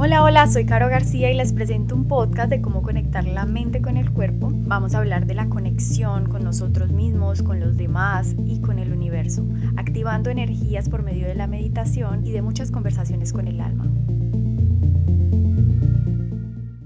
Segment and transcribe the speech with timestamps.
[0.00, 3.82] Hola, hola, soy Caro García y les presento un podcast de cómo conectar la mente
[3.82, 4.48] con el cuerpo.
[4.52, 8.92] Vamos a hablar de la conexión con nosotros mismos, con los demás y con el
[8.92, 9.44] universo,
[9.76, 13.90] activando energías por medio de la meditación y de muchas conversaciones con el alma.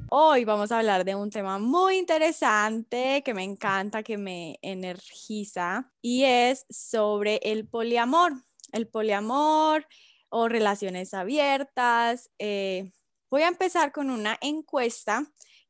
[0.08, 5.92] Hoy vamos a hablar de un tema muy interesante que me encanta, que me energiza
[6.00, 8.32] y es sobre el poliamor.
[8.72, 9.84] El poliamor
[10.30, 12.30] o relaciones abiertas.
[12.38, 12.90] Eh,
[13.32, 15.26] Voy a empezar con una encuesta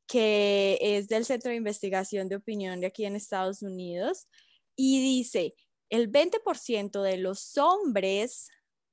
[0.09, 4.27] que es del Centro de Investigación de Opinión de aquí en Estados Unidos
[4.75, 5.55] y dice,
[5.89, 8.49] el 20% de los hombres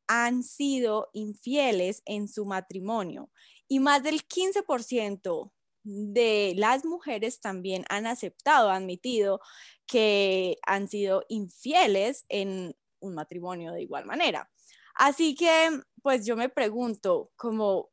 [0.06, 3.32] han sido infieles en su matrimonio
[3.68, 9.42] y más del 15% de las mujeres también han aceptado, admitido
[9.88, 14.48] que han sido infieles en un matrimonio de igual manera.
[14.94, 17.90] Así que, pues yo me pregunto, como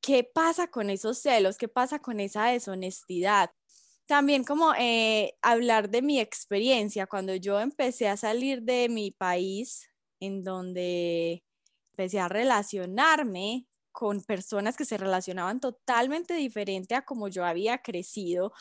[0.00, 1.58] ¿qué pasa con esos celos?
[1.58, 3.50] ¿Qué pasa con esa deshonestidad?
[4.06, 9.88] También como eh, hablar de mi experiencia cuando yo empecé a salir de mi país,
[10.20, 11.44] en donde
[11.92, 18.52] empecé a relacionarme con personas que se relacionaban totalmente diferente a como yo había crecido,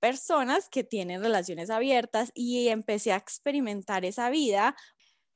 [0.00, 4.76] personas que tienen relaciones abiertas y empecé a experimentar esa vida,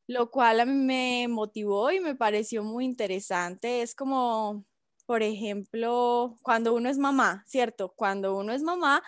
[0.08, 3.82] lo cual a mí me motivó y me pareció muy interesante.
[3.82, 4.64] Es como
[5.06, 7.92] por ejemplo, cuando uno es mamá, ¿cierto?
[7.96, 9.02] Cuando uno es mamá,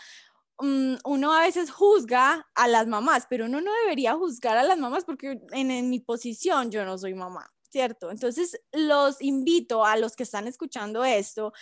[0.59, 4.79] mm, uno a veces juzga a las mamás, pero uno no debería juzgar a las
[4.79, 8.11] mamás porque en, mi posición yo no soy mamá, ¿cierto?
[8.11, 11.53] Entonces, los invito a los que están escuchando esto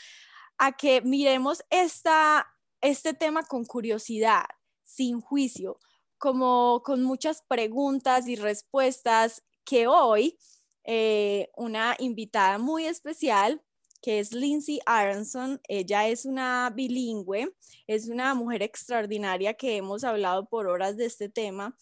[0.59, 2.47] a que miremos esta,
[2.81, 4.45] este tema con curiosidad,
[4.85, 5.79] sin juicio,
[6.19, 10.39] como con muchas preguntas y respuestas que hoy
[10.85, 13.63] eh, una invitada muy especial
[14.03, 15.61] que es Lindsay Aronson.
[15.69, 17.55] Ella es una bilingüe,
[17.87, 21.77] es una mujer extraordinaria que hemos hablado por horas de este tema.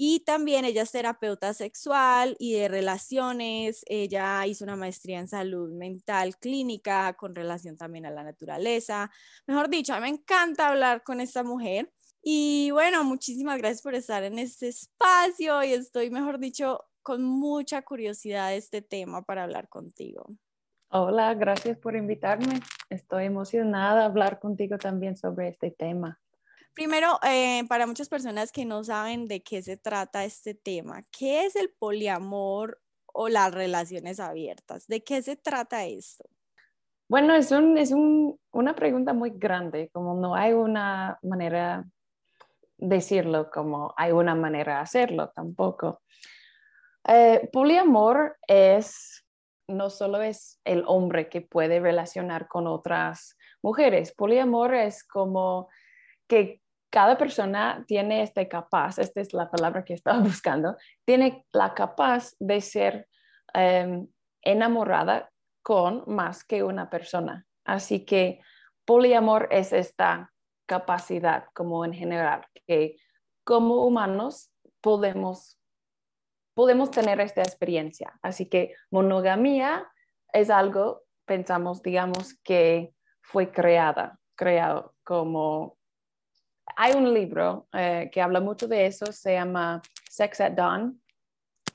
[0.00, 3.82] Y también ella es terapeuta sexual y de relaciones.
[3.86, 9.10] Ella hizo una maestría en salud mental clínica con relación también a la naturaleza.
[9.46, 11.92] Mejor dicho, a mí me encanta hablar con esta mujer.
[12.22, 17.82] Y bueno, muchísimas gracias por estar en este espacio y estoy, mejor dicho, con mucha
[17.82, 20.26] curiosidad de este tema para hablar contigo.
[20.90, 22.60] Hola, gracias por invitarme.
[22.88, 26.18] Estoy emocionada de hablar contigo también sobre este tema.
[26.72, 31.44] Primero, eh, para muchas personas que no saben de qué se trata este tema, ¿qué
[31.44, 34.86] es el poliamor o las relaciones abiertas?
[34.86, 36.24] ¿De qué se trata esto?
[37.06, 41.84] Bueno, es, un, es un, una pregunta muy grande, como no hay una manera
[42.78, 46.00] de decirlo, como hay una manera de hacerlo tampoco.
[47.06, 49.22] Eh, poliamor es
[49.68, 54.12] no solo es el hombre que puede relacionar con otras mujeres.
[54.14, 55.68] Poliamor es como
[56.26, 61.74] que cada persona tiene este capaz, esta es la palabra que estaba buscando, tiene la
[61.74, 63.08] capaz de ser
[63.52, 64.08] em,
[64.42, 65.30] enamorada
[65.62, 67.46] con más que una persona.
[67.64, 68.40] Así que
[68.86, 70.32] poliamor es esta
[70.66, 72.96] capacidad como en general, que
[73.44, 75.57] como humanos podemos
[76.58, 78.18] podemos tener esta experiencia.
[78.20, 79.86] Así que monogamía
[80.32, 85.78] es algo, pensamos, digamos, que fue creada, creado como...
[86.74, 89.80] Hay un libro eh, que habla mucho de eso, se llama
[90.10, 91.00] Sex at Dawn,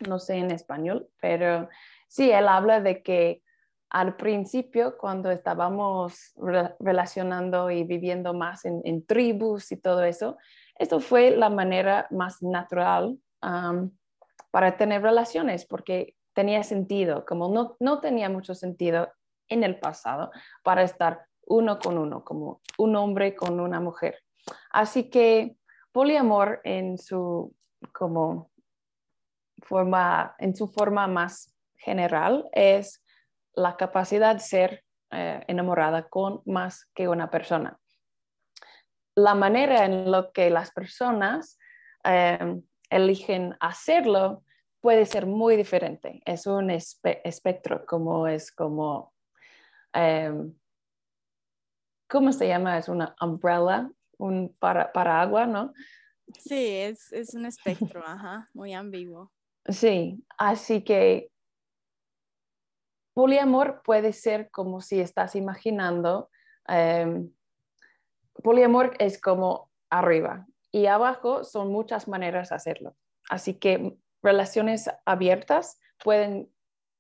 [0.05, 1.69] no sé en español, pero
[2.09, 3.41] sí, él habla de que
[3.89, 6.33] al principio, cuando estábamos
[6.81, 10.35] relacionando y viviendo más en, tribus y todo eso,
[10.77, 13.17] esto fue la manera más natural
[14.53, 19.11] para tener relaciones, porque tenía sentido, como no, no tenía mucho sentido
[19.47, 20.29] en el pasado
[20.61, 24.19] para estar uno con uno, como un hombre con una mujer.
[24.69, 25.55] Así que
[25.91, 27.55] poliamor en su
[27.93, 28.51] como
[29.63, 33.03] forma, en su forma más general es
[33.55, 37.79] la capacidad de ser eh, enamorada con más que una persona.
[39.15, 41.57] La manera en la que las personas
[42.03, 42.61] eh,
[42.91, 44.42] eligen hacerlo
[44.83, 46.21] puede ser muy diferente.
[46.25, 49.13] Es un espectro, como es como,
[49.93, 50.53] em,
[52.09, 52.77] ¿cómo se llama?
[52.77, 55.71] Es una umbrella, un para, paraguas, ¿no?
[56.37, 59.31] Sí, es, es un espectro, ajá, muy ambiguo.
[59.69, 61.31] Sí, así que
[63.13, 66.29] poliamor puede ser como si estás imaginando,
[66.67, 67.31] em,
[68.43, 72.97] poliamor es como arriba, y abajo son muchas maneras de hacerlo.
[73.29, 76.53] Así que relaciones abiertas pueden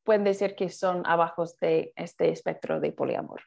[0.03, 3.41] pueden decir que son abajo de este espectro de poliamor.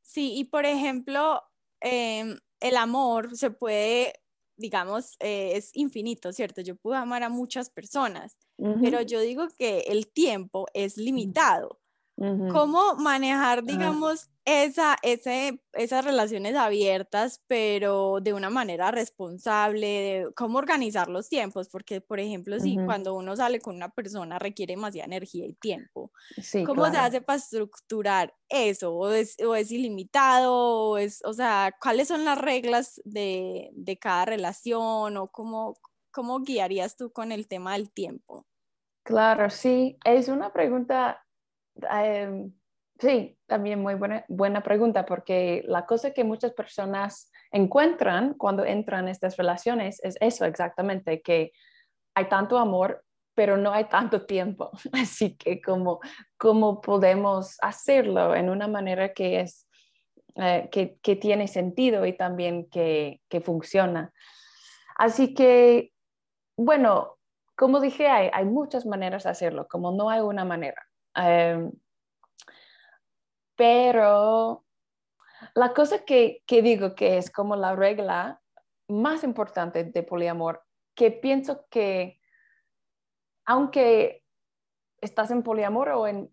[0.00, 1.42] Sí, y por ejemplo,
[1.80, 4.14] em, el amor se puede,
[4.56, 6.60] digamos, eh, es infinito, ¿cierto?
[6.62, 8.36] Yo puedo amar a muchas personas,
[8.82, 11.79] pero yo digo que el tiempo es limitado.
[12.46, 19.86] ¿Cómo manejar, digamos, esa, ese, esas relaciones abiertas, pero de una manera responsable?
[19.86, 24.38] De cómo organizar los tiempos, porque, por ejemplo, si cuando uno sale con una persona
[24.40, 26.12] requiere demasiada energía y tiempo,
[26.62, 28.94] ¿cómo se hace para estructurar eso?
[28.94, 30.52] ¿O es, o es ilimitado?
[30.54, 35.16] O, es, o sea, ¿cuáles son las reglas de, de cada relación?
[35.16, 35.78] ¿O cómo,
[36.10, 38.46] cómo guiarías tú con el tema del tiempo?
[39.04, 41.24] Claro, sí, es una pregunta
[41.90, 42.52] Em,
[42.98, 43.94] sí, también muy
[44.28, 50.16] buena, pregunta, porque la cosa que muchas personas encuentran cuando entran en estas relaciones es
[50.20, 51.52] eso exactamente, que
[52.14, 53.04] hay tanto amor,
[53.34, 54.70] pero no hay tanto tiempo.
[54.92, 56.00] Así que como,
[56.36, 59.66] cómo podemos hacerlo en una manera que es...
[60.36, 64.12] Eh, que, que, tiene sentido y también que, que, funciona.
[64.96, 65.92] Así que,
[66.56, 67.18] bueno,
[67.60, 70.80] como dije, hay, hay muchas maneras de hacerlo, como no hay una manera.
[71.14, 71.72] Em,
[73.56, 74.64] pero
[75.54, 78.40] la cosa que, digo que es como la regla
[78.88, 80.62] más importante de poliamor,
[80.94, 82.20] que pienso que
[83.44, 84.22] aunque
[85.00, 86.30] estás en poliamor o en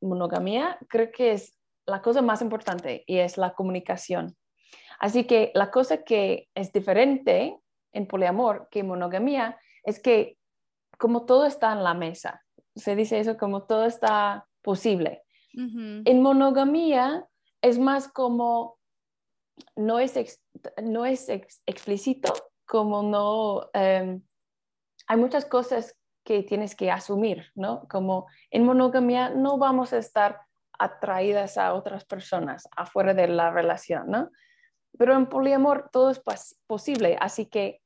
[0.00, 4.36] monogamia, creo que es la cosa más importante y es la comunicación.
[4.98, 7.60] Así que la cosa que es diferente
[7.92, 10.38] en poliamor que en monogamia es que
[10.98, 12.45] como todo está en la mesa,
[12.76, 15.22] se dice eso como todo está posible.
[15.54, 17.26] En monogamia
[17.62, 18.78] es más como,
[19.74, 20.42] no es,
[20.82, 22.34] no es explícito,
[22.66, 24.22] como no, em,
[25.06, 27.88] hay muchas cosas que tienes que asumir, ¿no?
[27.88, 30.42] Como en monogamia no vamos a estar
[30.78, 34.30] atraídas a otras personas afuera de la relación, ¿no?
[34.98, 36.22] Pero en poliamor todo es
[36.66, 37.80] posible, así que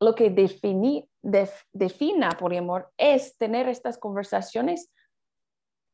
[0.00, 1.08] lo que defini,
[1.72, 4.92] defina poliamor es tener estas conversaciones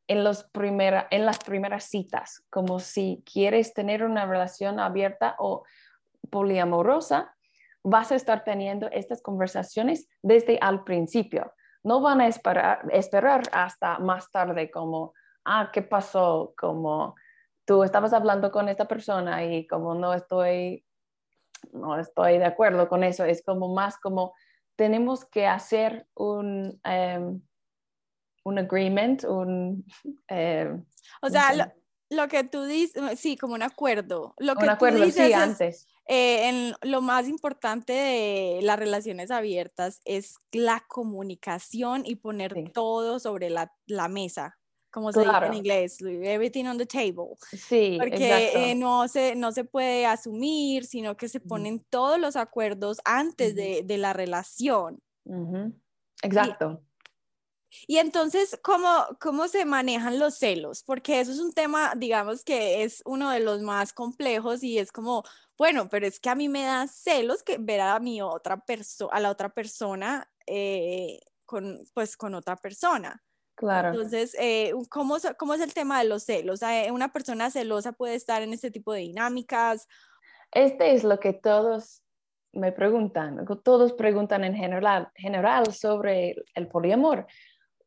[0.08, 5.64] en, los primera, en las primeras citas, como si quieres tener una relación abierta o
[6.30, 7.34] poliamorosa,
[7.84, 11.52] vas a estar teniendo estas conversaciones desde al principio.
[11.84, 15.14] No van a esperar, esperar hasta más tarde como,
[15.44, 16.54] ah, ¿qué pasó?
[16.56, 17.14] Como
[17.64, 20.84] tú estabas hablando con esta persona y como no estoy
[21.72, 24.34] no estoy de acuerdo con eso, es como más como
[24.76, 27.40] tenemos que hacer un, em,
[28.44, 29.84] un agreement, un...
[30.28, 30.84] Em,
[31.20, 31.72] o sea,
[32.10, 34.34] lo, que tú dices, sí, como un acuerdo.
[34.38, 35.86] Lo que un acuerdo, sí, antes.
[36.08, 43.20] Eh, en, lo más importante de las relaciones abiertas es la comunicación y poner todo
[43.20, 44.58] sobre la, la mesa
[44.92, 47.34] como se dice en inglés, everything on the table.
[47.50, 52.36] Sí, porque eh, no, se, no se puede asumir, sino que se ponen todos los
[52.36, 55.02] acuerdos antes de, de, la relación.
[56.22, 56.82] Exacto.
[57.86, 60.82] Y, entonces, ¿cómo, ¿cómo se manejan los celos?
[60.84, 64.92] Porque eso es un tema, digamos, que es uno de los más complejos y es
[64.92, 65.24] como,
[65.56, 69.10] bueno, pero es que a mí me da celos que ver a mi otra persona,
[69.14, 73.22] a la otra persona, eh, con, pues con otra persona.
[73.62, 73.90] Claro.
[73.90, 76.62] Entonces, eh, ¿cómo, ¿cómo, es el tema de los celos?
[76.62, 79.86] Eh, ¿Una persona celosa puede estar en este tipo de dinámicas?
[80.50, 82.02] Este es lo que todos
[82.52, 87.28] me preguntan, todos preguntan en general, general sobre el poliamor,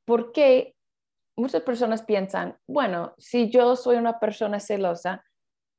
[0.05, 0.77] porque
[1.35, 5.25] muchas personas piensan, bueno, si yo soy una persona celosa,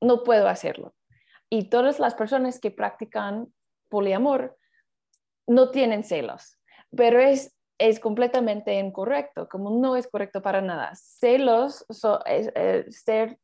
[0.02, 0.94] no puedo hacerlo.
[1.48, 3.50] Y todas las personas que practican
[3.88, 4.58] poliamor
[5.46, 6.58] no tienen celos,
[6.94, 10.92] pero es es completamente incorrecto, como no es correcto para nada.
[10.95, 11.85] Celos,
[12.26, 13.38] eh, ser,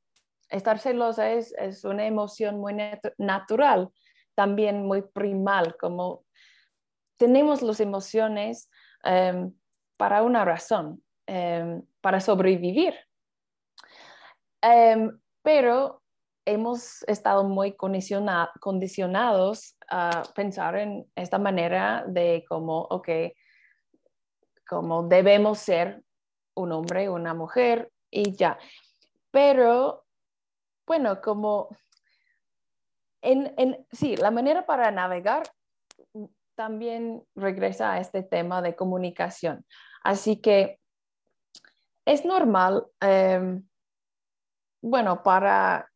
[0.48, 2.74] estar celosa es, es, una emoción muy
[3.18, 3.90] natural,
[4.34, 6.24] también muy primal, como
[7.18, 8.70] tenemos las emociones
[9.04, 9.52] em,
[9.96, 12.94] para una razón, em, para sobrevivir.
[14.62, 16.02] Em, pero
[16.44, 23.08] hemos estado muy condicionados a pensar en esta manera de como, ok,
[24.72, 26.02] como debemos ser
[26.56, 28.58] un hombre, una mujer y ya.
[29.30, 30.06] Pero,
[30.86, 31.68] bueno, como
[33.20, 35.42] en, en, sí, la manera para navegar
[36.54, 39.66] también regresa a este tema de comunicación.
[40.02, 40.80] Así que
[42.06, 43.68] es normal, em,
[44.82, 45.86] bueno, para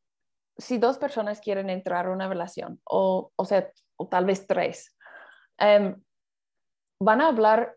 [0.59, 4.95] si dos personas quieren entrar a una relación, o, o sea, o tal vez tres,
[5.57, 5.99] em,
[7.01, 7.76] van a hablar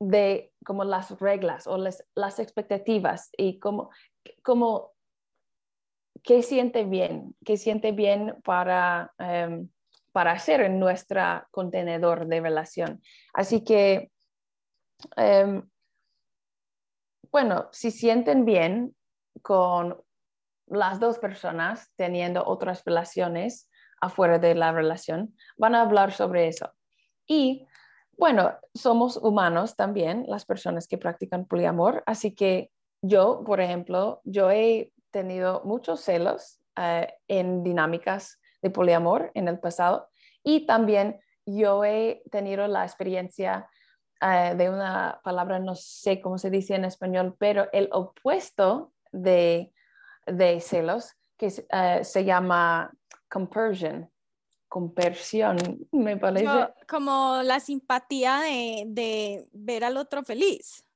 [0.00, 3.90] de como las reglas o las expectativas y como,
[4.42, 4.92] como
[6.22, 9.68] qué siente bien, qué siente bien para, em,
[10.12, 13.02] para hacer en nuestro contenedor de relación.
[13.34, 14.10] Así que,
[15.16, 15.68] em,
[17.30, 18.96] bueno, si sienten bien
[19.42, 20.02] con
[20.66, 23.68] las dos personas teniendo otras relaciones
[24.00, 26.72] afuera de la relación, van a hablar sobre eso.
[27.26, 27.66] Y
[28.20, 34.50] bueno, somos humanos también, las personas que practican poliamor, así que yo, por ejemplo, yo
[34.50, 40.10] he tenido muchos celos eh, en dinámicas de poliamor en el pasado
[40.44, 43.70] y también yo he tenido la experiencia
[44.20, 49.72] eh, de una palabra, no sé cómo se dice en español, pero el opuesto de,
[50.26, 52.92] de celos, que eh, se llama
[53.30, 54.10] compersion,
[54.70, 55.58] compersión,
[55.90, 56.46] me parece.
[56.88, 58.40] como la simpatía
[58.86, 60.86] de, ver al otro feliz.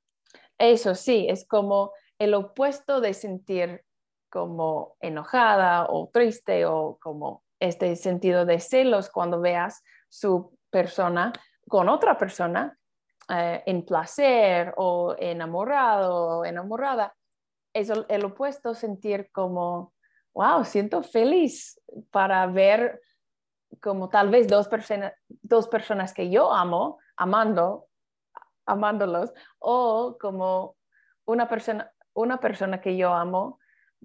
[0.57, 3.85] Eso sí, es como el opuesto de sentir
[4.31, 11.33] como enojada o triste o como este sentido de celos cuando veas su persona
[11.69, 12.78] con otra persona
[13.28, 17.14] eh, en placer o enamorado o enamorada.
[17.73, 19.95] Es el opuesto sentir como,
[20.33, 21.81] wow, siento feliz
[22.12, 23.00] para ver
[23.81, 27.88] como tal vez dos, personas dos personas que yo amo, amando,
[28.66, 30.76] amándolos, o como
[31.26, 33.59] una persona, una persona que yo amo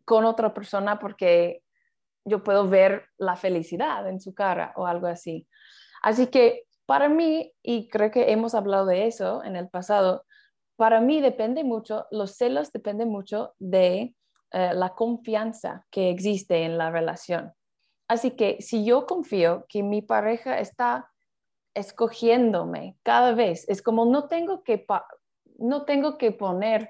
[0.05, 1.63] con otra persona porque
[2.25, 5.47] yo puedo ver la felicidad en su cara o algo así.
[6.01, 10.25] Así que para mí, y creo que hemos hablado de eso en el pasado,
[10.75, 14.15] para mí depende mucho, los celos dependen mucho de
[14.51, 17.53] eh, la confianza que existe en la relación.
[18.09, 21.11] Así que si yo confío que mi pareja está
[21.75, 24.83] escogiéndome cada vez, es como no tengo que,
[25.59, 26.89] no tengo que poner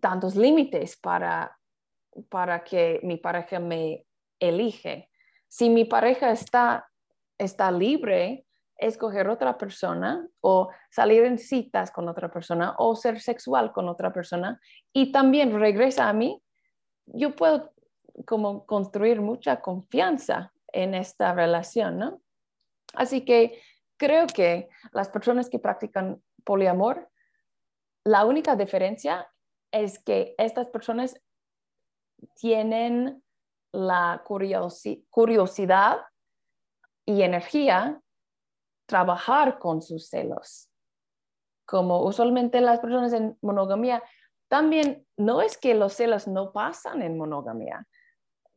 [0.00, 1.58] tantos límites para,
[2.28, 4.06] para que mi pareja me
[4.38, 5.10] elige.
[5.48, 6.88] Si mi pareja está,
[7.36, 8.46] está libre,
[8.76, 14.12] escoger otra persona o salir en citas con otra persona o ser sexual con otra
[14.12, 14.60] persona
[14.92, 16.40] y también regresa a mí,
[17.06, 17.72] yo puedo
[18.26, 22.22] como construir mucha confianza en esta relación, ¿no?
[22.94, 23.60] Así que
[23.96, 27.08] creo que las personas que practican poliamor,
[28.04, 29.30] la única diferencia
[29.70, 31.20] es que estas personas
[32.34, 33.22] tienen
[33.72, 36.00] la curiosidad
[37.06, 38.00] y energía
[38.86, 40.68] trabajar con sus celos.
[41.64, 44.02] Como usualmente las personas en monogamia,
[44.48, 47.86] también no es que los celos no pasan en monogamia,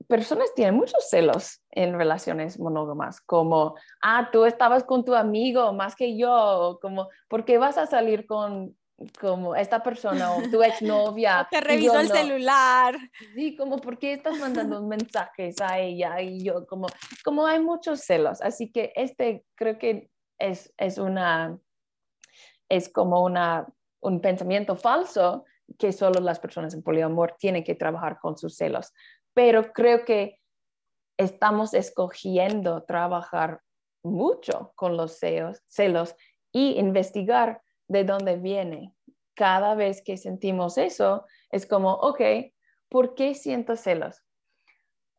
[0.08, 5.96] personas tienen muchos celos en relaciones monógamas, como, ah, tú estabas con tu amigo más
[5.96, 8.76] que yo, como, ¿por qué vas a salir con
[9.20, 11.48] como esta persona o tu exnovia?
[11.50, 12.96] Te revisó el celular.
[13.34, 16.22] Sí, como, ¿por qué estás mandando mensajes a ella?
[16.22, 16.88] Y yo, como,
[17.24, 21.58] como hay muchos celos, así que este creo que es, es una,
[22.70, 23.68] es como una,
[24.02, 25.46] un pensamiento falso
[25.80, 28.94] que solo las personas en poliamor tienen que trabajar con sus celos
[29.36, 30.40] pero creo que
[31.18, 33.62] estamos escogiendo trabajar
[34.02, 36.16] mucho con los celos,
[36.52, 38.94] y investigar de dónde viene.
[39.36, 42.22] Cada vez que sentimos eso, es como, ok,
[42.88, 44.24] ¿por qué siento celos?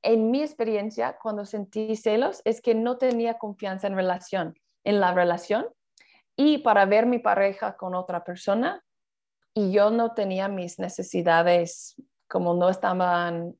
[0.02, 4.54] En mi experiencia, cuando sentí celos, es que no tenía confianza en relación,
[4.84, 5.66] en la relación,
[6.36, 8.82] y para ver mi pareja con otra persona,
[9.52, 11.96] y yo no tenía mis necesidades
[12.28, 13.56] como no estaban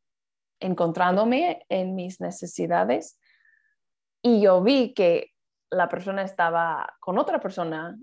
[0.61, 3.19] encontrándome en mis necesidades
[4.23, 5.33] y yo vi que
[5.71, 7.99] la persona estaba con otra persona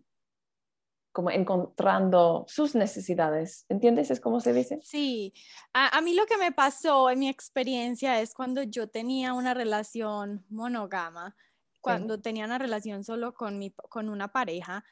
[1.13, 3.65] como encontrando sus necesidades.
[3.69, 4.09] ¿Entiendes?
[4.09, 4.79] ¿Es como se dice?
[4.81, 5.33] Sí,
[5.73, 10.45] a, mí lo que me pasó en mi experiencia es cuando yo tenía una relación
[10.49, 11.35] monógama,
[11.81, 14.83] cuando tenía una relación solo con, mi, con una pareja,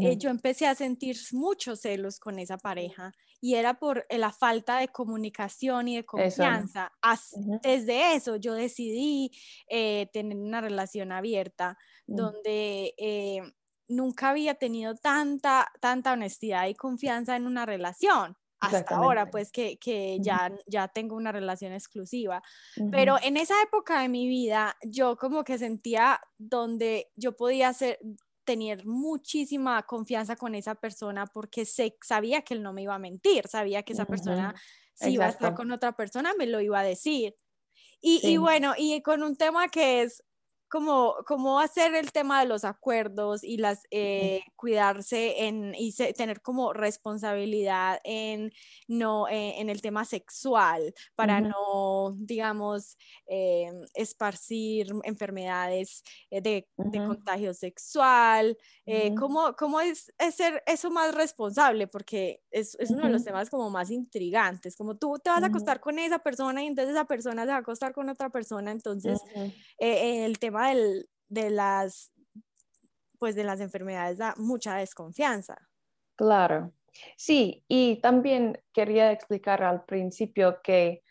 [0.00, 4.32] eh, yo empecé a sentir muchos celos con esa pareja y era por eh, la
[4.32, 6.92] falta de comunicación y de confianza.
[7.62, 9.30] Desde eso yo decidí
[9.68, 12.16] eh, tener una relación abierta mm.
[12.16, 13.54] donde
[13.88, 19.78] nunca había tenido tanta, tanta honestidad y confianza en una relación hasta ahora, pues que,
[19.78, 22.42] que ya, ya tengo una relación exclusiva.
[22.90, 27.98] Pero en esa época de mi vida, yo como que sentía donde yo podía ser,
[28.46, 32.98] tener muchísima confianza con esa persona porque se, sabía que él no me iba a
[32.98, 34.54] mentir, sabía que esa persona,
[34.94, 37.36] si iba a estar con otra persona, me lo iba a decir.
[38.00, 40.22] Y, y, bueno, y con un tema que es
[40.68, 46.40] como, cómo hacer el tema de los acuerdos y las eh, cuidarse en, y tener
[46.42, 48.52] como responsabilidad en,
[48.88, 52.96] no, eh, en el tema sexual para no, digamos,
[53.26, 58.56] eh, esparcir enfermedades de, contagio sexual.
[59.18, 61.86] ¿cómo, ¿cómo, es, ser eso más responsable?
[61.86, 65.46] Porque es, es uno de los temas como más intrigantes, como tú te vas a
[65.46, 68.70] acostar con esa persona y entonces esa persona se va a acostar con otra persona,
[68.70, 69.20] entonces
[69.78, 70.55] el tema
[71.28, 72.12] de las
[73.18, 75.56] pues de las enfermedades da mucha desconfianza.
[76.16, 76.72] Claro.
[77.16, 81.02] Sí, y también quería explicar al principio que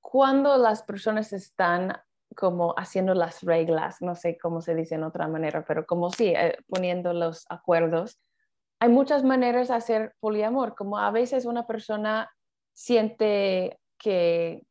[0.00, 1.92] cuando las personas están
[2.36, 6.28] como haciendo las reglas, no sé cómo se dice en otra manera, pero como sí,
[6.28, 8.20] eh, poniendo los acuerdos,
[8.80, 12.30] hay muchas maneras de hacer poliamor, como a veces una persona
[12.72, 14.62] siente que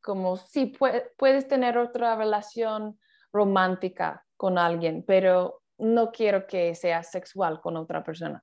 [0.00, 0.72] como sí
[1.16, 2.98] puedes tener otra relación
[3.32, 8.42] romántica con alguien, pero no quiero que sea sexual con otra persona.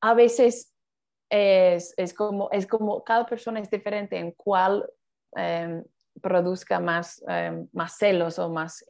[0.00, 0.74] A veces
[1.28, 4.88] es, como, es como cada persona es diferente en cuál
[5.34, 5.82] em,
[6.20, 8.84] produzca más, em, más celos o más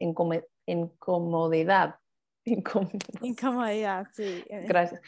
[0.66, 1.96] incomodidad.
[3.20, 4.44] Incomodidad, sí.
[4.48, 5.00] Gracias.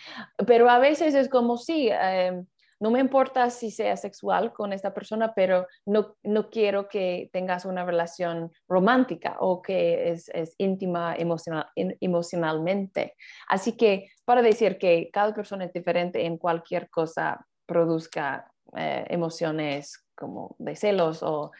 [0.47, 2.47] Pero a veces es como, sí, em,
[2.81, 7.65] no me importa si sea sexual con esta persona, pero no, no quiero que tengas
[7.65, 13.15] una relación romántica o que es, es íntima emocional, emocionalmente.
[13.49, 20.05] Así que para decir que cada persona es diferente en cualquier cosa produzca eh, emociones
[20.15, 21.53] como de celos o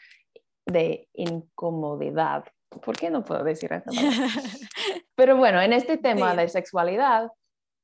[0.65, 2.45] de incomodidad.
[2.69, 3.89] ¿Por qué no puedo decir eso?
[5.15, 7.31] Pero bueno, en este tema de sexualidad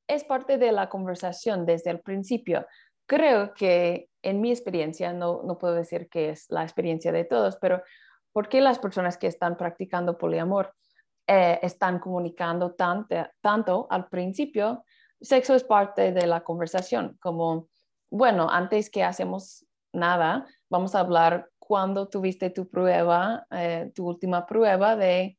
[0.07, 2.65] es parte de la conversación desde el principio
[3.05, 7.57] creo que en mi experiencia, no, no puedo decir que es la experiencia de todos,
[7.57, 7.81] pero
[8.31, 10.73] ¿por qué las personas que están practicando poliamor
[11.27, 14.83] eh, están comunicando tanto, tanto al principio?
[15.19, 17.67] Sexo es parte de la conversación, como,
[18.09, 24.45] bueno, antes que hacemos nada, vamos a hablar cuando tuviste tu prueba, eh, tu última
[24.45, 25.37] prueba de,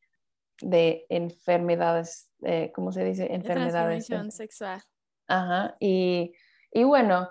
[0.60, 3.32] de enfermedades, eh, ¿cómo se dice?
[3.32, 4.08] Enfermedades.
[4.08, 4.82] De sexual.
[5.28, 6.32] Ajá, y,
[6.70, 7.28] y bueno,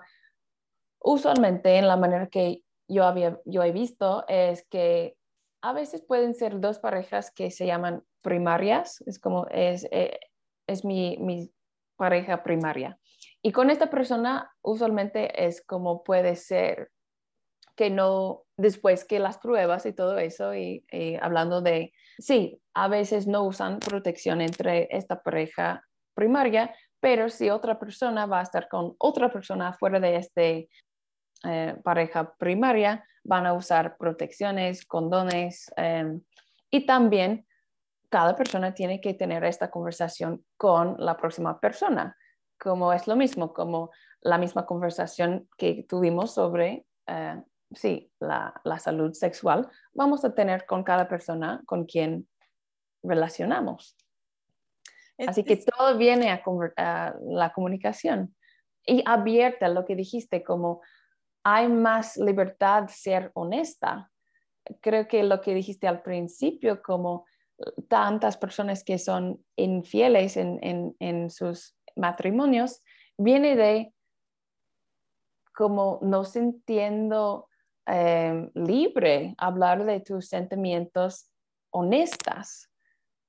[1.02, 5.16] usualmente en la manera que yo, había, yo he visto es que
[5.62, 10.18] a veces pueden ser dos parejas que se llaman primarias, es como es, eh,
[10.66, 11.50] es mi, mi,
[11.96, 12.98] pareja primaria.
[13.42, 16.90] Y con esta persona usualmente es como puede ser
[17.76, 22.88] que no, después que las pruebas y todo eso, y, y hablando de, sí, a
[22.88, 25.84] veces no usan protección entre esta pareja
[26.14, 30.68] primaria, pero si otra persona va a estar con otra persona fuera de este
[31.44, 36.20] eh, pareja primaria van a usar protecciones, condones em,
[36.70, 37.46] y también
[38.08, 42.16] cada persona tiene que tener esta conversación con la próxima persona,
[42.58, 48.78] como es lo mismo, como la misma conversación que tuvimos sobre, eh, sí, la, la,
[48.78, 52.28] salud sexual, vamos a tener con cada persona con quien
[53.02, 53.96] relacionamos.
[55.26, 56.42] Así que todo viene a,
[56.76, 58.34] a la comunicación
[58.84, 60.82] y abierta, lo que dijiste, como
[61.44, 64.10] hay más libertad ser honesta.
[64.80, 67.26] Creo que lo que dijiste al principio, como
[67.88, 72.82] tantas personas que son infieles en, sus matrimonios,
[73.18, 73.94] viene de
[75.54, 77.48] como no sintiendo
[77.86, 81.30] eh, libre hablar de tus sentimientos
[81.70, 82.71] honestas.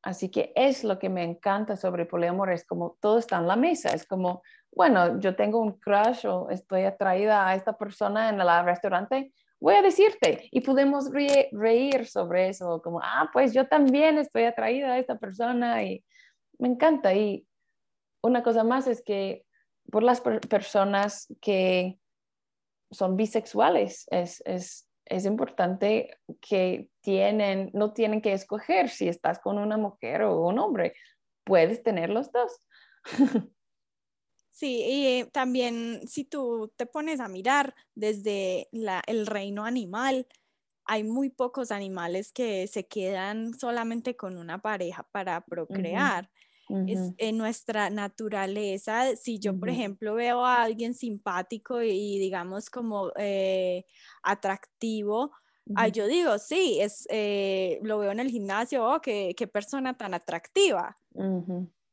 [0.03, 3.55] Así que es lo que me encanta sobre poliamor, es como todo está en la
[3.55, 8.39] mesa, es como, bueno, yo tengo un crush o estoy atraída a esta persona en
[8.39, 14.17] el restaurante, voy a decirte y podemos reír sobre eso, como, ah, pues yo también
[14.17, 16.03] estoy atraída a esta persona y
[16.59, 17.13] me encanta.
[17.13, 17.47] Y
[18.21, 19.45] una cosa más es que
[19.89, 21.97] por las personas que
[22.91, 24.85] son bisexuales, es, es
[25.15, 30.59] es importante que tienen, no tienen que escoger si estás con una mujer o un
[30.59, 30.95] hombre,
[31.43, 32.61] puedes tener los dos.
[34.55, 38.69] Sí, y también si tú te pones a mirar desde
[39.07, 40.27] el reino animal,
[40.85, 46.29] hay muy pocos animales que se quedan solamente con una pareja para procrear
[46.87, 49.15] es en nuestra naturaleza.
[49.15, 53.85] Si yo, por ejemplo, veo a alguien simpático y, digamos como eh,
[54.21, 55.31] atractivo,
[55.93, 60.13] yo digo, sí, es, eh, lo veo en el gimnasio, oh, qué, qué persona tan
[60.13, 60.97] atractiva.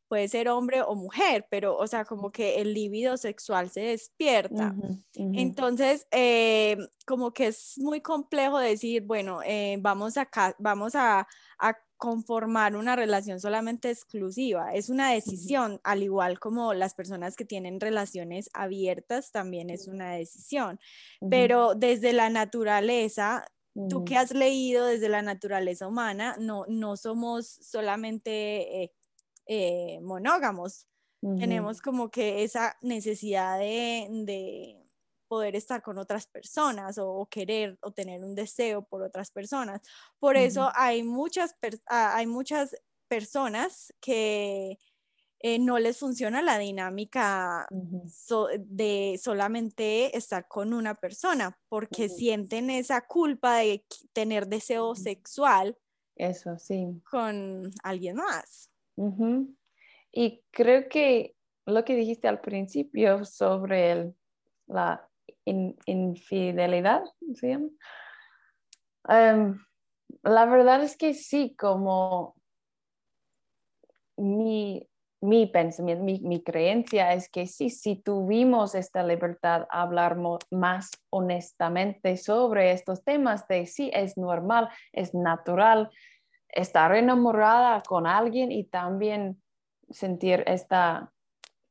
[0.08, 4.74] Puede ser hombre o mujer, pero, o sea, como que el líbido sexual se despierta.
[5.14, 9.40] Entonces, eh, como que es muy complejo decir, bueno,
[9.78, 16.40] vamos, a, vamos a, a conformar una relación solamente exclusiva, es una decisión, al igual
[16.40, 20.80] como las personas que tienen relaciones abiertas también es una decisión,
[21.28, 23.44] pero desde la naturaleza,
[23.90, 28.92] tú que has leído desde la naturaleza humana, no, no somos solamente eh,
[29.44, 30.86] eh, monógamos,
[31.20, 34.79] tenemos como que esa necesidad de
[35.30, 39.80] poder estar con otras personas o, querer o tener un deseo por otras personas.
[40.18, 41.54] Por eso hay muchas,
[41.86, 42.74] ah, hay muchas
[43.06, 44.76] personas que
[45.38, 47.68] eh, no les funciona la dinámica
[48.58, 55.78] de solamente estar con una persona porque sienten esa culpa de tener deseo sexual.
[56.16, 57.00] Eso, sí.
[57.08, 58.68] Con alguien más.
[60.10, 64.16] Y creo que lo que dijiste al principio sobre el,
[64.66, 65.09] la
[65.86, 67.02] infidelidad,
[67.34, 67.68] ¿se llama?
[69.08, 69.58] Em,
[70.22, 72.34] la verdad es que sí, como
[74.16, 74.86] mi,
[75.20, 80.16] mi pensamiento, mi, creencia es que sí, si tuvimos esta libertad a hablar
[80.50, 85.90] más honestamente sobre estos temas, de sí, es normal, es natural
[86.48, 89.42] estar enamorada con alguien y también
[89.90, 91.12] sentir esta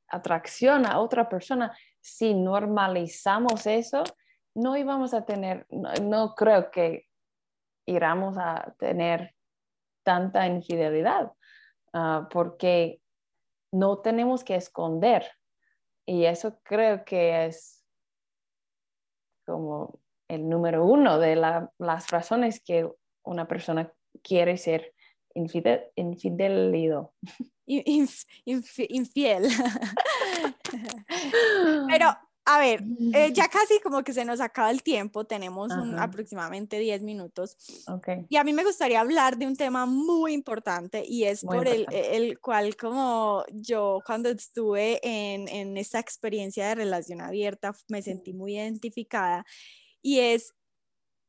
[0.08, 1.76] atracción a otra persona,
[2.15, 4.04] si normalizamos eso,
[4.56, 7.08] no íbamos a tener, no, creo que
[7.88, 9.36] iramos a tener
[10.04, 11.32] tanta infidelidad,
[11.93, 13.02] ah, porque
[13.72, 15.26] no tenemos que esconder.
[16.06, 17.86] Y eso creo que es
[19.45, 22.89] como el número uno de las razones que
[23.24, 23.91] una persona
[24.24, 24.93] quiere ser
[25.34, 27.13] infidel, infidelido.
[27.65, 29.43] infiel.
[31.88, 32.08] Pero,
[32.46, 32.84] a ver,
[33.14, 37.56] eh, ya casi como que se nos acaba el tiempo, tenemos aproximadamente 10 minutos.
[38.28, 41.86] Y a mí me gustaría hablar de un tema muy importante y es por El,
[41.92, 48.34] el, cual como yo cuando estuve en, en esta experiencia de relación abierta me sentí
[48.34, 49.46] muy identificada
[50.02, 50.54] y es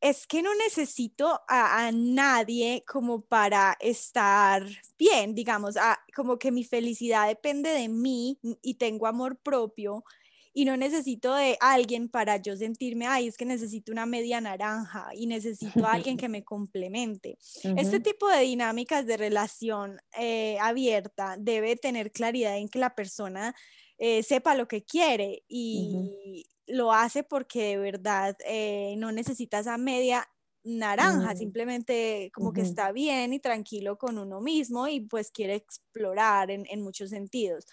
[0.01, 4.67] es que no necesito a, nadie como para estar
[4.99, 5.75] bien, digamos,
[6.15, 10.05] como que mi felicidad depende de mí y tengo amor propio
[10.53, 15.09] y no necesito de alguien para yo sentirme, ay, es que necesito una media naranja
[15.15, 17.39] y necesito a alguien que me complemente.
[17.77, 23.55] Este tipo de dinámicas de relación eh, abierta debe tener claridad en que la persona
[23.99, 29.77] eh, sepa lo que quiere y, lo hace porque de verdad eh, no necesitas a
[29.77, 30.29] media
[30.62, 31.37] naranja, mm.
[31.37, 36.83] simplemente como que está bien y tranquilo con uno mismo y pues quiere explorar en,
[36.83, 37.66] muchos sentidos.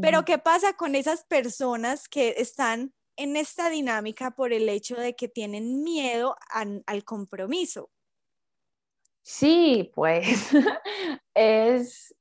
[0.00, 5.14] Pero ¿qué pasa con esas personas que están en esta dinámica por el hecho de
[5.14, 6.36] que tienen miedo
[6.86, 7.90] al compromiso?
[9.22, 10.50] Sí, pues
[11.34, 12.14] es,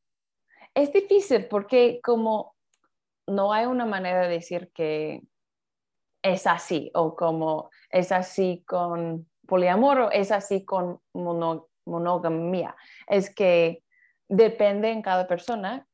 [0.73, 2.55] es difícil porque como
[3.27, 5.21] no hay una manera de decir que
[6.21, 12.75] es así o como es así con poliamor es así con monogamia.
[13.07, 13.83] Es que
[14.29, 15.87] depende en cada persona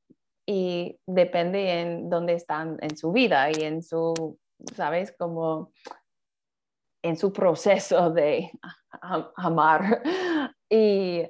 [0.45, 4.37] y depende en dónde están en su vida y en su,
[4.75, 5.15] ¿sabes?
[5.17, 5.71] Como
[7.01, 8.51] en su proceso de
[9.37, 10.01] amar.
[10.69, 11.23] Y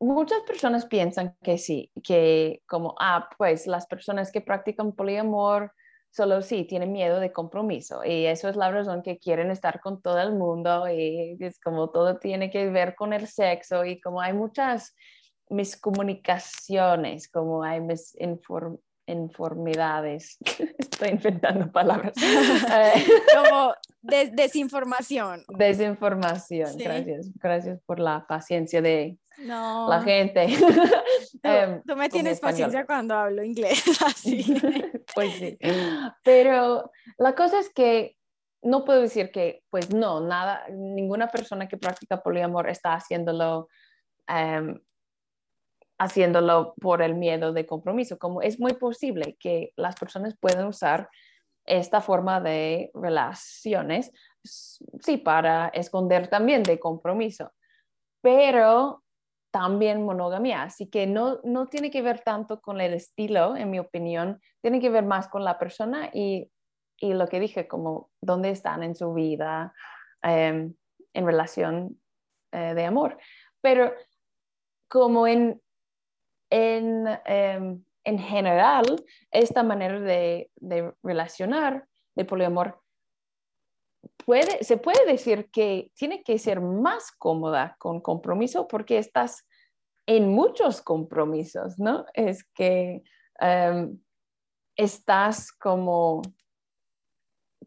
[0.00, 5.72] muchas personas piensan que sí, que como, ah, pues las personas que practican poliamor
[6.14, 10.00] solo sí tienen miedo de compromiso y eso es la razón que quieren estar con
[10.00, 14.20] todo el mundo y es como todo tiene que ver con el sexo y como
[14.20, 14.94] hay muchas
[15.50, 20.38] miscomunicaciones, como hay misinformidades,
[20.78, 22.14] estoy inventando palabras.
[23.34, 25.44] Como desinformación.
[25.48, 30.46] Desinformación, gracias, gracias por la paciencia de la gente.
[31.42, 34.44] Em, tú, me tienes paciencia cuando hablo inglés, así.
[35.14, 35.58] pues sí.
[36.22, 38.16] Pero la cosa es que
[38.62, 43.68] no puedo decir que, pues no, nada, ninguna persona que practica poliamor está haciéndolo,
[44.26, 44.80] em,
[45.98, 48.18] haciéndolo por el miedo de compromiso.
[48.18, 51.10] Como es muy posible que las personas puedan usar
[51.66, 57.52] esta forma de relaciones, sí, para esconder también de compromiso.
[58.22, 59.03] Pero
[59.54, 60.64] también monogamia.
[60.64, 64.80] Así que no, no tiene que ver tanto con el estilo, en mi opinión, tiene
[64.80, 66.50] que ver más con la persona y,
[66.98, 69.72] y lo que dije, como dónde están en su vida
[70.22, 70.74] em,
[71.12, 72.00] en relación
[72.50, 73.16] eh, de amor.
[73.60, 73.94] Pero
[74.88, 75.62] como en,
[76.50, 81.86] en, em, en general, esta manera de, de relacionar,
[82.16, 82.82] de poliamor,
[84.60, 89.46] se puede decir que tiene que ser más cómoda con compromiso porque estás
[90.06, 92.04] en muchos compromisos, ¿no?
[92.14, 93.02] Es que
[93.40, 93.98] em,
[94.76, 96.22] estás como,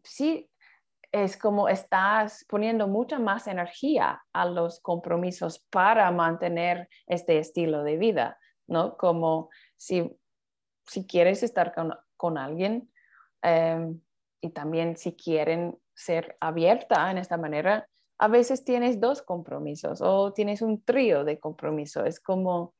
[0.02, 0.50] sí,
[1.10, 7.96] es como estás poniendo mucha más energía a los compromisos para mantener este estilo de
[7.96, 8.96] vida, ¿no?
[8.96, 10.16] Como si,
[10.86, 11.74] si quieres estar
[12.16, 12.92] con, alguien
[13.42, 14.00] em,
[14.40, 20.32] y también si quieren ser abierta en esta manera, a veces tienes dos compromisos o
[20.32, 22.06] tienes un trío de compromisos.
[22.06, 22.74] Es como,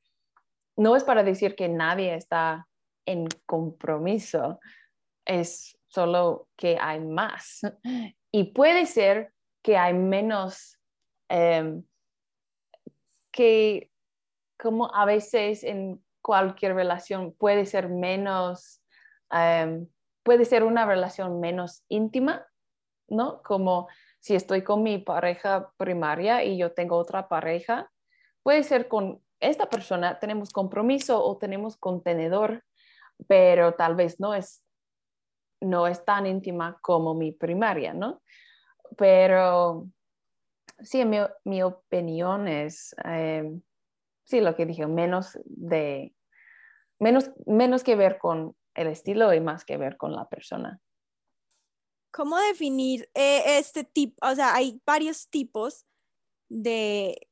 [0.76, 2.68] no es para decir que nadie está
[3.06, 4.60] en compromiso,
[5.24, 7.60] es solo que hay más.
[8.30, 10.78] Y puede ser que hay menos,
[11.30, 11.82] em,
[13.32, 13.90] que
[14.58, 18.82] como a veces en cualquier relación puede ser menos,
[19.30, 19.88] em,
[20.22, 22.46] puede ser una relación menos íntima,
[23.08, 23.42] ¿no?
[23.42, 23.88] Como
[24.20, 27.90] si estoy con mi pareja primaria y yo tengo otra pareja,
[28.42, 32.64] puede ser con esta persona, tenemos compromiso o tenemos contenedor,
[33.26, 34.64] pero tal vez no es,
[35.60, 38.22] no es tan íntima como mi primaria, ¿no?
[38.96, 39.88] Pero
[40.80, 43.50] sí, mi, mi opinión es, eh,
[44.24, 46.14] sí, lo que dije, menos de,
[46.98, 50.80] menos, menos que ver con el estilo y más que ver con la persona.
[52.10, 54.26] ¿Cómo definir eh, este tipo?
[54.26, 55.86] O sea, hay varios tipos
[56.48, 57.28] de,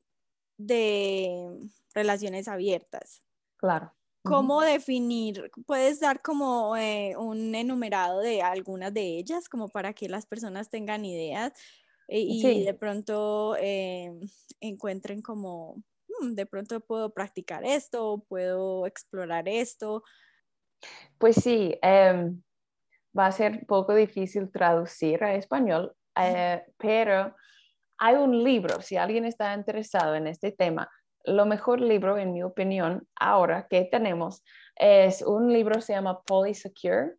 [0.59, 3.23] de relaciones abiertas.
[3.57, 3.93] Claro.
[4.23, 5.51] ¿Cómo definir?
[5.67, 10.69] ¿Puedes dar como eh, un enumerado de algunas de ellas, como para que las personas
[10.69, 11.53] tengan ideas
[12.09, 13.57] eh, y de pronto
[14.61, 15.83] encuentren como,
[16.21, 20.03] mm, de pronto puedo practicar esto, puedo explorar esto?
[21.19, 22.43] Pues sí, em,
[23.17, 27.35] va a ser poco difícil traducir a español, eh, pero
[27.99, 30.91] hay un libro, si alguien está interesado en este tema,
[31.25, 34.45] lo mejor libro, en mi opinión, ahora que tenemos,
[34.77, 37.15] es un libro, se llama Polysecure,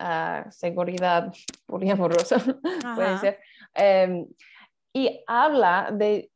[0.00, 1.32] uh, seguridad
[1.66, 2.38] poliamorosa,
[2.94, 3.40] puede ser,
[3.74, 4.26] em,
[4.92, 6.30] y habla de,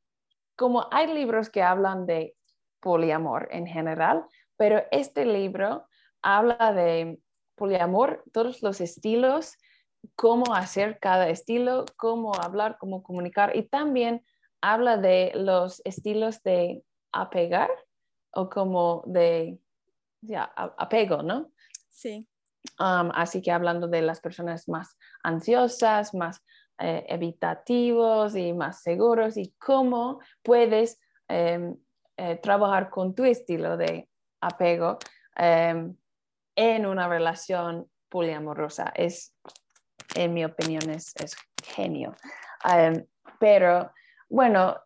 [0.56, 2.34] como hay libros que hablan de
[2.80, 4.24] poliamor en general,
[4.56, 5.86] pero este libro
[6.22, 7.18] habla de
[7.54, 9.56] poliamor, todos los estilos,
[10.16, 14.24] cómo hacer cada estilo, cómo hablar, cómo comunicar y también
[14.60, 17.70] habla de los estilos de apegar
[18.32, 19.58] o como de
[20.78, 21.50] apego, ¿no?
[21.90, 22.28] Sí.
[22.78, 26.42] Um, así que hablando de las personas más ansiosas, más
[26.78, 31.76] eh, evitativos y más seguros y cómo puedes em,
[32.16, 34.08] eh, trabajar con tu estilo de
[34.40, 34.98] apego
[35.36, 35.94] em,
[36.56, 38.92] en una relación poliamorosa.
[38.94, 39.34] Es,
[40.14, 41.14] en mi opinión, es,
[41.64, 42.14] genio.
[42.64, 43.04] Um,
[43.38, 43.92] pero
[44.28, 44.76] bueno,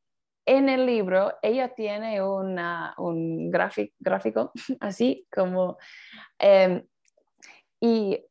[0.45, 5.79] en el libro ella tiene una, un gráfico así como...
[6.41, 6.83] Um,
[7.81, 8.25] y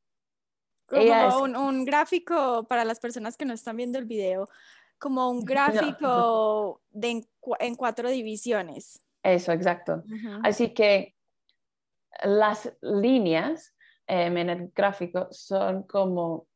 [0.88, 4.48] como un, gráfico para las personas que no están viendo el video,
[4.98, 7.24] como un gráfico de
[7.60, 9.04] en, cuatro divisiones.
[9.24, 10.04] Eso, exacto.
[10.44, 11.15] Así que
[12.24, 13.76] las líneas
[14.08, 16.48] em, en el gráfico son como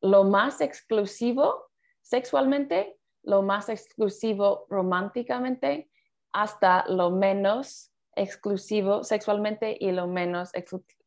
[0.00, 5.90] lo más exclusivo sexualmente, lo más exclusivo románticamente,
[6.32, 10.50] hasta lo menos exclusivo sexualmente y lo menos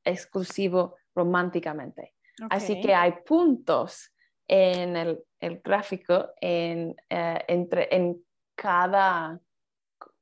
[0.03, 2.13] exclusivo románticamente.
[2.49, 4.11] Así que hay puntos
[4.47, 5.23] en el,
[5.63, 8.23] gráfico en, eh, entre, en
[8.55, 9.39] cada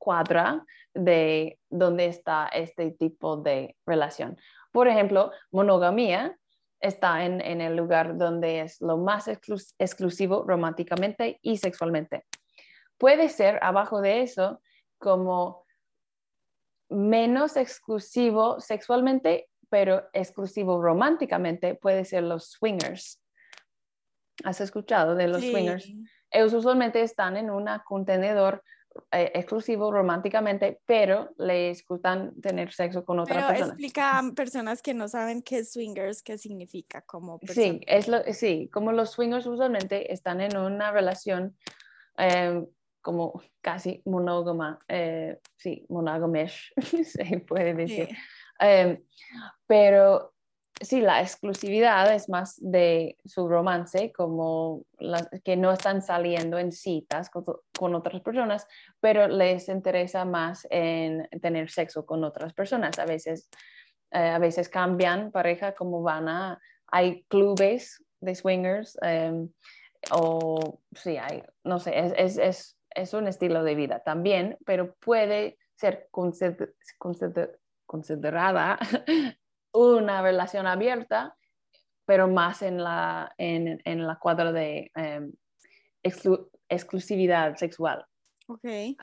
[0.00, 4.36] cuadra de dónde está este tipo de relación.
[4.72, 6.36] Por ejemplo, monogamía
[6.80, 12.24] está en, el lugar donde es lo más exclusivo románticamente y sexualmente.
[12.98, 14.62] Puede ser abajo de eso
[14.98, 15.66] como
[16.88, 23.22] menos exclusivo sexualmente, pero exclusivo románticamente, puede ser los swingers.
[24.42, 25.92] ¿Has escuchado de los swingers?
[26.30, 28.62] Ellos usualmente están en un contenedor
[29.12, 33.66] eh, exclusivo románticamente, pero les gustan tener sexo con otra persona.
[33.68, 38.22] Explica a personas que no saben qué es swingers, qué significa como Sí, es lo,
[38.32, 41.56] sí, como los swingers usualmente están en una relación
[42.16, 42.66] em,
[43.00, 46.72] como casi monógama, eh, sí, monogamish,
[47.04, 48.08] se puede decir.
[48.58, 49.02] Em,
[49.66, 50.34] pero
[50.80, 54.84] sí, la exclusividad es más de su romance, como
[55.44, 58.66] que no están saliendo en citas con, otras personas,
[59.00, 62.98] pero les interesa más en tener sexo con otras personas.
[62.98, 63.48] A veces,
[64.10, 69.50] eh, a veces cambian pareja, como van a, hay clubes de swingers, em,
[70.12, 75.58] o sí, hay, no sé, es, es, es un estilo de vida también, pero puede
[75.76, 76.08] ser
[77.86, 78.78] considerada
[79.72, 81.36] una relación abierta,
[82.04, 85.32] pero más en la, en, en la cuadra de em,
[86.68, 88.04] exclusividad sexual.
[88.48, 88.64] Ok.
[88.64, 88.96] Eh,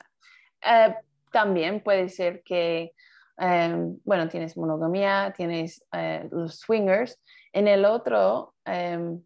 [1.32, 2.92] también puede ser que,
[3.36, 7.18] em, bueno, tienes monogamia, tienes eh, los swingers.
[7.52, 9.22] En el otro em,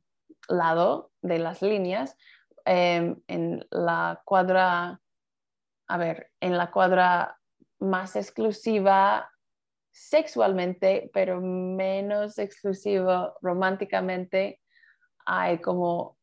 [0.49, 2.17] lado de las líneas,
[2.65, 5.01] en la cuadra,
[5.89, 7.37] a ver, en la cuadra
[7.81, 9.29] más exclusiva
[9.93, 14.61] sexualmente, pero menos exclusivo románticamente.
[15.27, 16.17] Hay como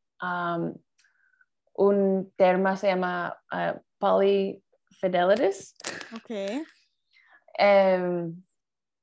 [1.79, 5.75] un término se llama uh, polyfidelitis.
[6.17, 6.63] Okay.
[7.57, 8.43] Em,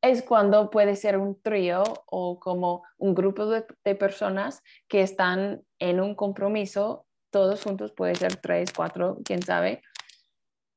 [0.03, 5.63] es cuando puede ser un trío o como un grupo de, de, personas que están
[5.79, 9.83] en un compromiso, todos juntos, puede ser tres, cuatro, quién sabe,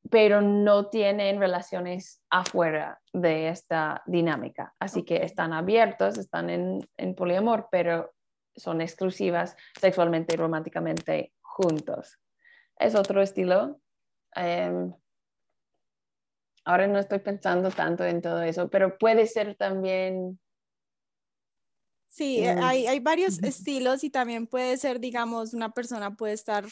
[0.09, 4.73] pero no tienen relaciones afuera de esta dinámica.
[4.79, 8.11] Así que están abiertos, están en, poliamor, pero
[8.55, 12.19] son exclusivas sexualmente y románticamente juntos.
[12.77, 13.79] Es otro estilo.
[14.35, 14.93] Em,
[16.65, 20.39] ahora no estoy pensando tanto en todo eso, pero puede ser también...
[22.11, 26.65] Sí, hay, hay varios estilos y también puede ser, digamos, una persona puede estar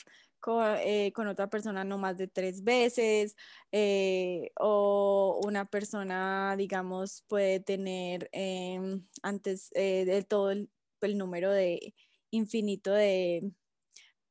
[0.80, 3.36] eh, con, otra persona no más de tres veces
[3.72, 10.70] eh, o una persona, digamos, puede tener em, antes eh, de todo el,
[11.16, 11.94] número de
[12.32, 13.52] infinito de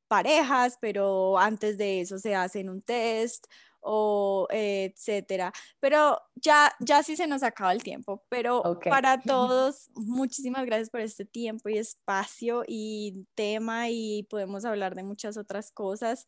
[0.07, 3.47] parejas, pero antes de eso se hacen un test
[3.81, 5.53] o etcétera.
[5.79, 11.01] Pero ya, ya sí se nos acaba el tiempo, pero para todos, muchísimas gracias por
[11.01, 16.27] este tiempo y espacio y tema y podemos hablar de muchas otras cosas.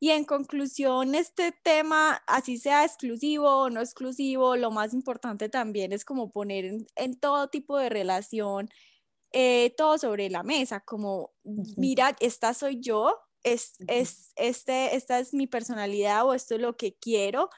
[0.00, 5.92] Y en conclusión, este tema, así sea exclusivo o no exclusivo, lo más importante también
[5.92, 8.68] es como poner en, todo tipo de relación
[9.32, 11.32] eh, todo sobre la mesa, como,
[11.76, 16.76] mira, esta soy yo, es, es, este, esta es mi personalidad o esto es lo
[16.76, 17.50] que quiero.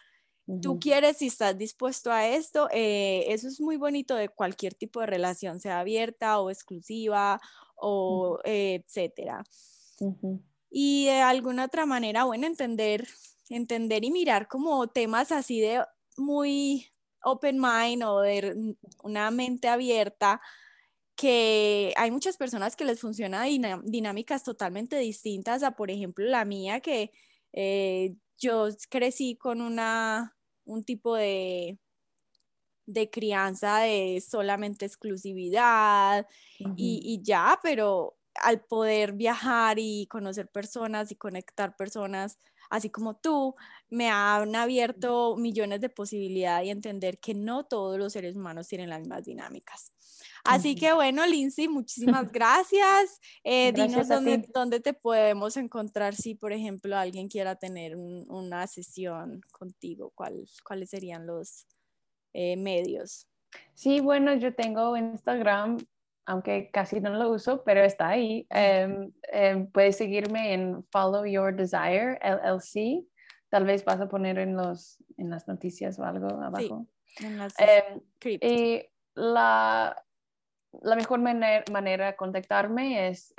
[0.62, 2.68] Tú quieres y estás dispuesto a esto.
[2.70, 7.40] Eh, eso es muy bonito de cualquier tipo de relación, sea abierta o exclusiva
[7.74, 9.42] o eh, etcétera.
[10.70, 13.08] Y de alguna otra manera, bueno, entender,
[13.48, 15.84] entender y mirar como temas así de
[16.16, 16.86] muy
[17.24, 20.40] open mind o de una mente abierta
[21.16, 26.80] que hay muchas personas que les funciona dinámicas totalmente distintas a, por ejemplo, la mía,
[26.80, 27.10] que
[27.54, 31.78] eh, yo crecí con una, un tipo de,
[32.84, 36.26] de crianza de solamente exclusividad
[36.58, 43.16] y, y, ya, pero al poder viajar y conocer personas y conectar personas, así como
[43.16, 43.54] tú,
[43.88, 48.90] me han abierto millones de posibilidades y entender que no todos los seres humanos tienen
[48.90, 49.92] las mismas dinámicas.
[50.48, 53.20] Así que bueno, Lindsay, muchísimas gracias.
[53.44, 59.40] Eh, dinos dónde, dónde, te podemos encontrar si, por ejemplo, alguien quiera tener una sesión
[59.52, 60.12] contigo.
[60.14, 61.66] ¿Cuál, ¿Cuáles serían los
[62.32, 63.28] eh, medios?
[63.74, 65.78] Sí, bueno, yo tengo Instagram,
[66.24, 68.46] aunque casi no lo uso, pero está ahí.
[68.50, 73.06] Em, em, puedes seguirme en Follow Your Desire LLC.
[73.48, 76.86] Tal vez vas a poner en, los, en las noticias o algo abajo.
[77.04, 78.00] Sí, en las em,
[78.40, 78.82] y
[79.14, 79.96] la,
[80.82, 83.34] la mejor manera, de contactarme es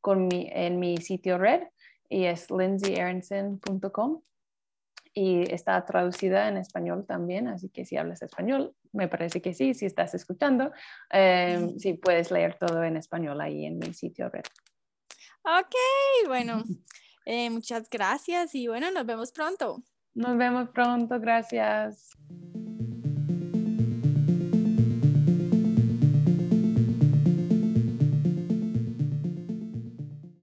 [0.00, 1.62] con mi, en mi sitio red
[2.08, 4.20] y es lindsayaaronson.com
[5.14, 9.74] y está traducida en español también, así que si hablas español, me parece que sí,
[9.74, 10.72] si estás escuchando,
[11.10, 14.44] eh, sí puedes leer todo en español ahí en mi sitio red.
[15.44, 15.74] Ok,
[16.26, 16.62] bueno,
[17.26, 19.82] eh, muchas gracias y bueno, nos vemos pronto.
[20.14, 22.10] Nos vemos pronto, gracias.